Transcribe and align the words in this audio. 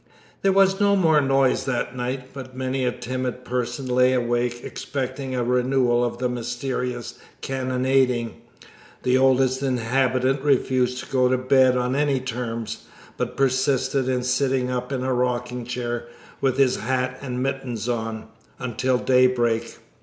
There 0.41 0.51
was 0.51 0.79
no 0.79 0.95
more 0.95 1.21
noise 1.21 1.65
that 1.65 1.95
night, 1.95 2.33
but 2.33 2.57
many 2.57 2.85
a 2.85 2.91
timid 2.91 3.45
person 3.45 3.85
lay 3.85 4.13
awake 4.15 4.61
expecting 4.63 5.35
a 5.35 5.43
renewal 5.43 6.03
of 6.03 6.17
the 6.17 6.27
mysterious 6.27 7.19
cannonading. 7.43 8.41
The 9.03 9.19
Oldest 9.19 9.61
Inhabitant 9.61 10.41
refused 10.41 11.03
to 11.05 11.11
go 11.11 11.29
to 11.29 11.37
bed 11.37 11.77
on 11.77 11.95
any 11.95 12.19
terms, 12.19 12.85
but 13.15 13.37
persisted 13.37 14.09
in 14.09 14.23
sitting 14.23 14.71
up 14.71 14.91
in 14.91 15.03
a 15.03 15.13
rocking 15.13 15.65
chair, 15.65 16.07
with 16.41 16.57
his 16.57 16.77
hat 16.77 17.19
and 17.21 17.43
mittens 17.43 17.87
on, 17.87 18.25
until 18.57 18.97
daybreak. 18.97 19.77